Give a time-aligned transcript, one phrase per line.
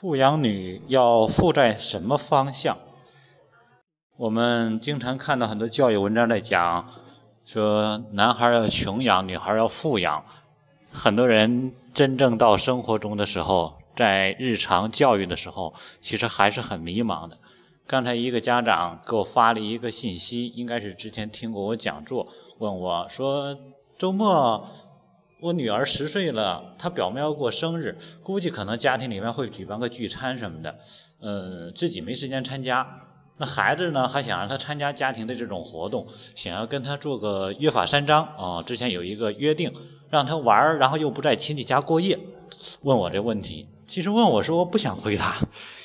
[0.00, 2.78] 富养女要富在什么方向？
[4.16, 6.90] 我们经常看到很多教育文章在讲，
[7.44, 10.24] 说男孩要穷养，女孩要富养。
[10.90, 17.36] 很多人真正到生活中的时候，在日常教育的时候，其实还是很迷茫的。
[17.86, 22.26] 刚才一个家长给我发了一个信息，应该是之前听过我讲座，
[22.56, 23.54] 问我说
[23.98, 24.66] 周末。
[25.40, 30.78] 我女儿十岁了，她表妹要过生日，估计可能家庭里面会举办个聚餐什么的，
[31.20, 32.86] 呃，自己没时间参加。
[33.38, 38.62] 那孩子呢，还想让她参加家庭的这种活动，想要跟她做个约法三章啊。
[38.62, 39.72] 之前有一个约定，
[40.10, 42.18] 让她玩，然后又不在亲戚家过夜。
[42.82, 45.38] 问我这问题，其实问我说我不想回答，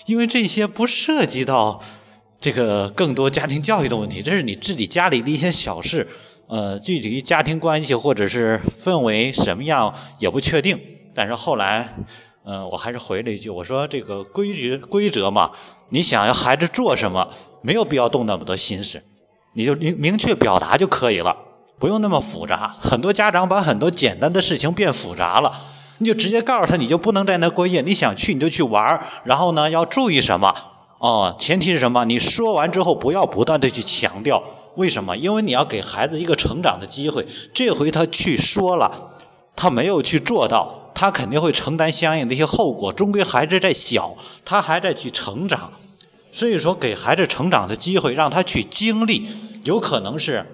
[0.06, 1.82] 因为这些不涉及到
[2.42, 6.06] 这个更多家庭教育的问题，这是你自己家里的一些小事。
[6.48, 10.80] 呃，具体家庭关系或者是氛围什么样也不确定，
[11.14, 11.96] 但是后来，
[12.44, 15.50] 呃，我还是回了一句，我说这个规矩规则嘛，
[15.90, 17.28] 你想要孩子做什么，
[17.62, 19.02] 没有必要动那么多心思，
[19.54, 21.36] 你就明明确表达就可以了，
[21.80, 22.76] 不用那么复杂。
[22.80, 25.52] 很多家长把很多简单的事情变复杂了，
[25.98, 30.54] 你就直接告诉他，你就不能在那过夜，你想去你就去玩然后呢要注意什么？
[31.00, 32.06] 哦，前提是什么？
[32.06, 34.44] 你说完之后不要不断的去强调。
[34.76, 35.16] 为什么？
[35.16, 37.26] 因为你要给孩子一个成长的机会。
[37.54, 39.16] 这回他去说了，
[39.56, 42.92] 他没有去做到，他肯定会承担相应的一些后果。
[42.92, 45.72] 终归孩子在小，他还在去成长，
[46.32, 49.28] 所以说给孩子成长的机会，让他去经历，
[49.64, 50.46] 有可能是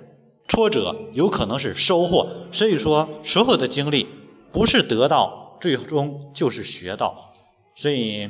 [0.47, 2.27] 挫折，有可能是收获。
[2.51, 4.07] 所以说，所有的经历
[4.51, 7.33] 不是得到，最终就是学到。
[7.75, 8.29] 所以。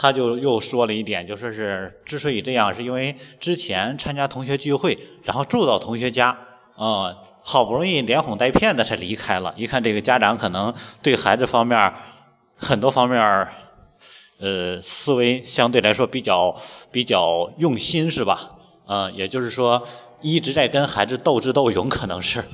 [0.00, 6.28] 他就又说了一点，就说是之所以这样，是因为之前参加同学聚会，然后住到同学家，
[6.76, 9.52] 啊，好不容易连哄带骗的才离开了。
[9.56, 11.92] 一看这个家长可能对孩子方面
[12.56, 13.20] 很多方面，
[14.38, 16.56] 呃，思维相对来说比较
[16.92, 18.50] 比较用心，是吧？
[18.86, 19.84] 嗯，也就是说
[20.22, 22.44] 一直在跟孩子斗智斗勇，可能是，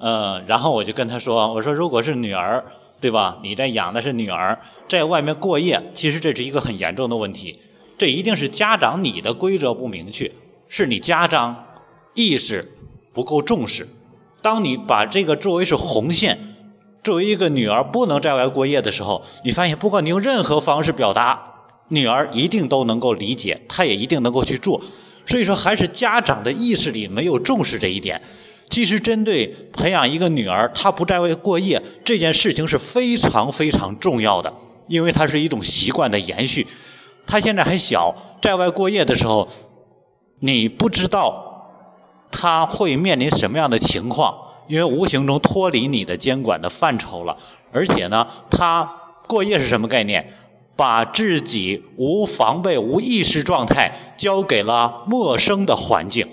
[0.00, 2.62] 嗯，然后我就跟他说，我说如果是女儿。
[3.00, 3.38] 对吧？
[3.42, 7.58] 你在养的是女儿，在外面过夜，其实这是一个很严重的问题。
[7.96, 10.30] 这一定是家长你的规则不明确，
[10.68, 11.66] 是你家长
[12.14, 12.70] 意识
[13.12, 13.88] 不够重视。
[14.42, 16.38] 当你把这个作为是红线，
[17.02, 21.54] 作为一个女儿不能在外过夜的时候，你发现不管你用任何方式表达，
[21.88, 24.80] 女儿一定都能够理解，她也一定能够去做。
[25.26, 28.20] 所以说，还是家长的意识里没有重视这一点。
[28.70, 34.50] 其实，针对培养一个女儿，她不在外过夜这件事情是非常非常重要的，
[34.86, 36.66] 因为它是一种习惯的延续。
[37.26, 39.48] 她现在还小，在外过夜的时候，
[40.38, 41.66] 你不知道
[42.30, 44.32] 她会面临什么样的情况，
[44.68, 47.36] 因为无形中脱离你的监管的范畴了。
[47.72, 48.88] 而且呢，她
[49.26, 50.34] 过夜是什么概念？
[50.76, 56.26] 把自己无防备、无意识状态交给了陌生的环境。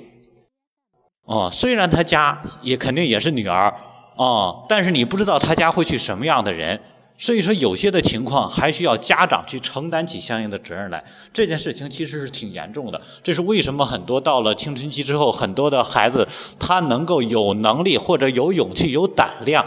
[1.28, 3.74] 哦，虽然他家也肯定也是女儿，
[4.16, 6.80] 哦，但是你不知道他家会去什么样的人，
[7.18, 11.04] 所以说有些的情况还需要家长去承担起相应的责任来。
[11.34, 16.26] 这件事情其实是挺严重的，这是为什么很多到了青春期之后，很多的孩子
[16.58, 19.66] 他能够有能力或者有勇气、有胆量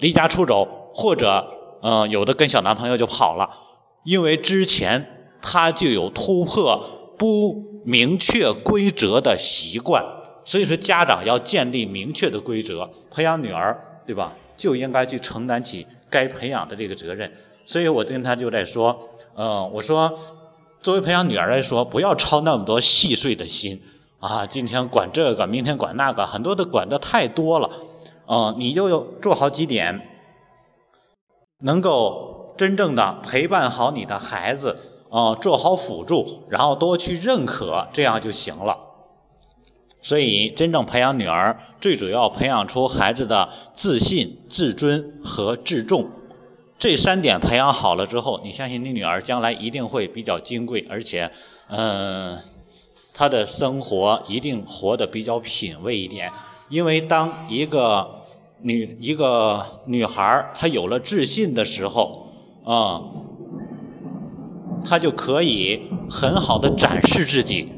[0.00, 1.42] 离家出走，或者
[1.80, 3.48] 嗯有的跟小男朋友就跑了，
[4.04, 10.04] 因为之前他就有突破不明确规则的习惯。
[10.48, 14.32] 所以说，家长要建立明确的规则，培养女儿，对吧？
[14.56, 17.30] 就应该去承担起该培养的这个责任。
[17.66, 18.98] 所以我跟他就在说，
[19.36, 20.10] 嗯，我说，
[20.80, 23.78] 作为培养女儿来说，不要操那么多细碎的心
[24.20, 27.70] 啊，今天管这个，明天管那个，很多的管的太多了，
[28.26, 30.00] 嗯，你就做好几点，
[31.58, 34.78] 能够真正的陪伴好你的孩子，
[35.10, 38.87] 嗯，做好辅助，然后多去认可，这样就行了。
[40.00, 46.08] 所以，真正培养女儿，最主要培养出孩子的自信、自尊和自重。
[46.78, 51.28] 这三点培养好了之后，你相信你女儿将来一定会比较金贵，而且，
[51.68, 52.38] 嗯，
[53.12, 56.30] 她的生活一定活得比较品味一点。
[56.68, 58.22] 因为当一个
[58.62, 62.28] 女一个女孩她有了自信的时候，
[62.64, 63.02] 啊，
[64.84, 67.68] 她就可以很好的展示自己。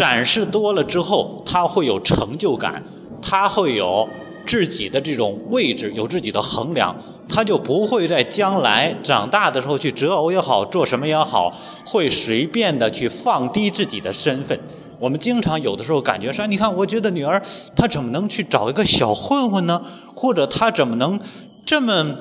[0.00, 2.82] 展示多了之后，他会有成就感，
[3.20, 4.08] 他会有
[4.46, 6.96] 自己的这种位置，有自己的衡量，
[7.28, 11.54] 他就不会在将来长大的时候去择偶也好，做什么也好，
[11.84, 14.58] 会随便的去放低自己的身份。
[14.98, 17.38] 我们经常有的时候感觉说，你看，我觉得女儿
[17.76, 19.82] 她怎么能去找一个小混混呢？
[20.14, 21.20] 或者她怎么能
[21.66, 22.16] 这么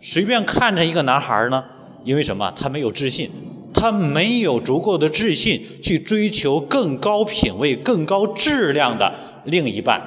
[0.00, 1.62] 随便看着一个男孩呢？
[2.04, 2.50] 因为什么？
[2.56, 3.30] 他没有自信，
[3.78, 9.14] 他没有足够的自信去追求更高品位、更高质量的
[9.44, 10.02] 另一半，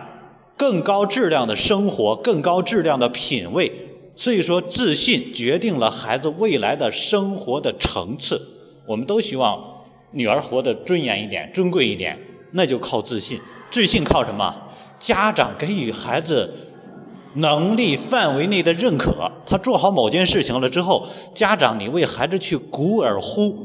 [0.57, 3.71] 更高质量的生活、更高质量的品味。
[4.13, 8.41] 所以说，自信决定了孩子未来的生活的层次。
[8.85, 9.57] 我们都希望
[10.12, 12.19] 女儿活得尊严一点、尊贵一点，
[12.51, 13.39] 那就靠自信。
[13.69, 14.53] 自信靠什么？
[15.00, 16.53] 家长给予孩子。
[17.36, 23.56] 能力范围内的认可，他做好某件事情了之后，家长你为孩子去鼓耳呼，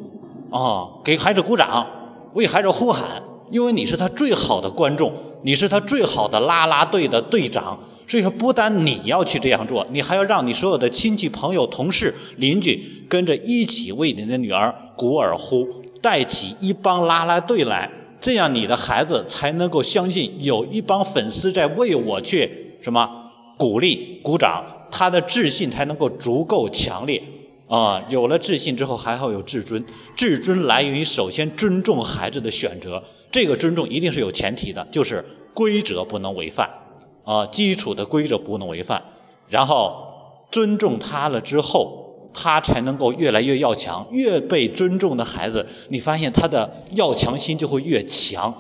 [0.50, 1.86] 啊，给孩子鼓掌，
[2.34, 3.20] 为孩子呼喊，
[3.50, 7.76] 因为你是他最好的观众，你是他最好的啦啦队的队长，
[8.06, 15.66] 所以说不单你要去这样做，你还要让你所有的亲戚朋友、同事、邻居跟着一起为你的女儿鼓耳呼，
[16.00, 17.90] 带起一帮啦啦队来，
[18.20, 23.25] 这样你的孩子才能够相信有一帮粉丝在为我去什么。
[23.56, 27.22] 鼓励、鼓掌，他的自信才能够足够强烈
[27.68, 28.02] 啊！
[28.08, 29.84] 有了自信之后，还要有自尊。
[30.16, 35.24] 自尊来源于首先尊重孩子的选择，这个尊重一定是有前提的，就是
[35.54, 36.68] 规则不能违反
[37.24, 39.02] 啊，基础的规则不能违反。
[39.48, 39.96] 然后
[40.50, 44.06] 尊重他了之后，他才能够越来越要强。
[44.10, 48.52] 越被尊重的孩子，你发现他的要强心就会越强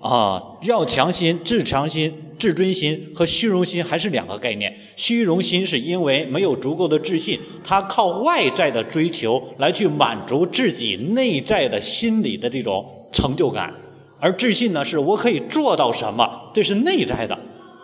[0.00, 0.42] 啊！
[0.62, 2.24] 要强心、自强心。
[2.38, 4.74] 自尊心和虚荣心还是两个概念。
[4.96, 13.72] 虚荣心是因为没有足够的自信，他靠外在的追求来去满足自己内在的心理的这种成就感，
[14.20, 17.38] 而自信呢，是我可以做到什么，这是内在的，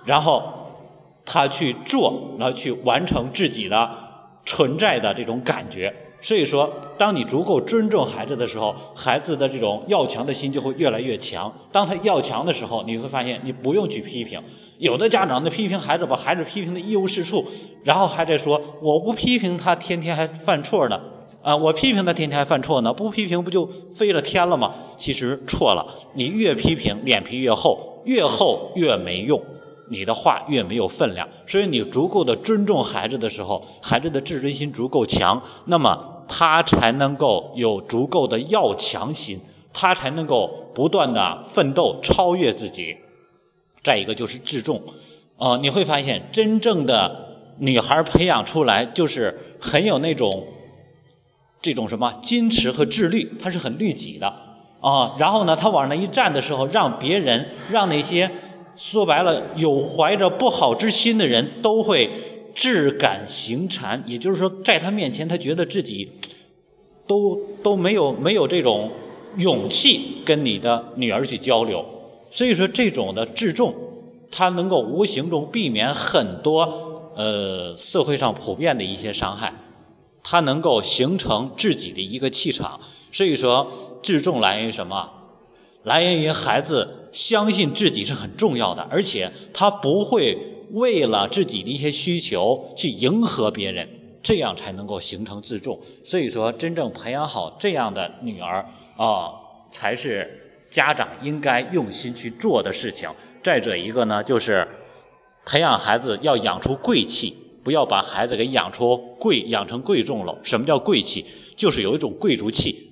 [0.04, 0.42] 然后
[1.24, 3.90] 他去做，来去完成自己的
[4.44, 5.92] 存在的这种感觉。
[6.24, 11.52] 所以说，当你足够尊重孩子的时候，孩子的这种要强的心就会越来越强。
[11.70, 14.42] 当他要强的时候，你会发现你不用去批评。
[14.78, 17.44] 有的家长呢批评孩子，把孩子批评的一无是处，
[17.82, 20.98] 然后还在说我不批评他，天天还犯错呢。
[21.42, 24.72] 啊，我批评他，天天还犯错呢，不批评不就飞了天了吗？
[24.96, 29.38] 其实错了，你越批评，脸皮越厚，越厚越没用，
[29.90, 31.28] 你的话越没有分量。
[31.46, 36.12] 所以你足够的尊重孩子的时候，孩子的自尊心足够强，那么。
[36.26, 39.40] 他才能够有足够的要强心，
[39.72, 42.96] 他才能够不断的奋斗超越自己。
[43.82, 44.82] 再一个就是自重，
[45.36, 50.44] 呃，你会发现真正的女孩培养出来就是很有那种
[51.60, 54.26] 这种什么矜持和自律，她是很律己的
[54.80, 55.14] 啊。
[55.18, 58.30] 然后呢，她往那一站的时候，让别人让那些
[58.76, 62.10] 说白了有怀着不好之心的人都会。
[62.54, 66.08] 质感形禅，也就是说，在他面前，他觉得自己
[67.06, 68.92] 都都没有没有这种
[69.38, 71.84] 勇气跟你的女儿去交流。
[72.30, 73.74] 所以说，这种的自重，
[74.30, 79.52] 他能够无形中避免很多呃社会上普遍的一些伤害，
[80.22, 82.80] 他能够形成自己的一个气场。
[83.10, 83.68] 所以说，
[84.02, 85.10] 自重来源于什么？
[85.82, 90.53] 来源于孩子相信自己是很重要的，而且他不会。
[90.74, 93.88] 为了自己的一些需求去迎合别人，
[94.20, 95.78] 这样才能够形成自重。
[96.04, 98.64] 所以说，真正培养好这样的女儿
[98.96, 99.30] 啊，
[99.70, 103.08] 才是家长应该用心去做的事情。
[103.42, 104.66] 再者一个呢，就是
[105.46, 110.36] 培养孩子要养出贵气，不要把孩子给养出贵，养成贵重了。
[110.42, 111.24] 什么叫贵气？
[111.54, 112.90] 就是有一种贵族气。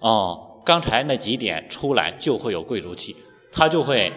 [0.00, 3.16] 哦，刚才那几点出来就会有贵族气，
[3.50, 4.12] 他就会。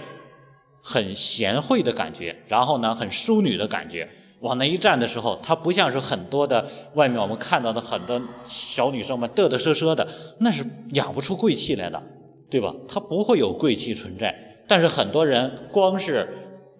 [0.87, 4.07] 很贤惠的感觉，然后呢，很淑女的感觉。
[4.41, 6.63] 往那一站的时候，她不像是很多的
[6.93, 10.07] 外面我们看到的很多小女生们嘚嘚瑟瑟的，
[10.41, 11.99] 那是养不出贵气来的，
[12.51, 12.71] 对吧？
[12.87, 14.35] 她不会有贵气存在。
[14.67, 16.27] 但是很多人光是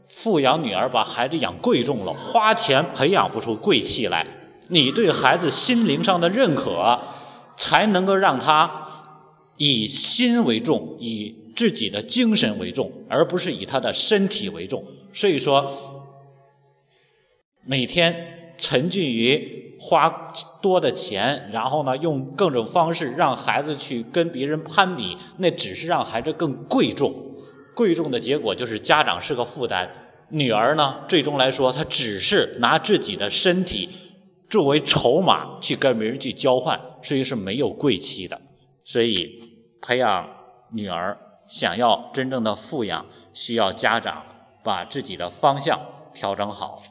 [0.07, 4.24] 富养女儿，把孩子养贵重了，花钱培养不出贵气来。
[4.67, 7.00] 你对孩子心灵上的认可，
[7.57, 8.85] 才能够让他
[9.57, 11.45] 以心为重，以。
[11.55, 14.83] 自己的精神为重，而不是以他的身体为重。
[15.13, 15.71] 所以说，
[17.63, 20.09] 每天沉浸于花
[20.62, 27.13] 多的钱，然后呢，用各种方式让孩子去跟别人攀比，那只是让孩子更贵重。
[27.74, 29.89] 贵重的结果就是家长是个负担，
[30.29, 33.89] 女儿呢，最终来说，她只是拿自己的身体
[34.50, 38.39] 作为筹码去跟别人去交换，所以是没有贵气的。
[38.83, 39.41] 所以
[39.81, 40.29] 培养
[40.71, 41.17] 女儿。
[41.48, 44.24] 想要真正的富养，需要家长
[44.64, 45.80] 把自己的方向
[46.14, 46.82] 调整好。